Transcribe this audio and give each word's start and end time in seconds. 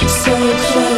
you 0.00 0.08
so 0.08 0.32
close. 0.58 0.91